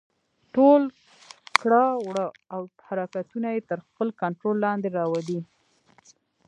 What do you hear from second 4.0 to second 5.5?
کنټرول لاندې راولي.